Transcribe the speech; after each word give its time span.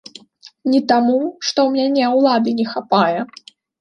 Не 0.75 0.79
таму, 0.91 1.19
што 1.47 1.59
ў 1.67 1.69
мяне 1.81 2.07
ўлады 2.17 2.49
не 2.63 2.67
хапае. 2.73 3.19